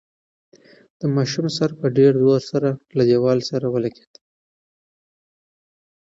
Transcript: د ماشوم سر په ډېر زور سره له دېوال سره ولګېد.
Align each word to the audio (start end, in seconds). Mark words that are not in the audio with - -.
د 0.99 1.01
ماشوم 1.15 1.45
سر 1.57 1.69
په 1.79 1.87
ډېر 1.97 2.13
زور 2.23 2.41
سره 2.51 2.69
له 2.97 3.03
دېوال 3.09 3.39
سره 3.49 3.65
ولګېد. 3.73 4.13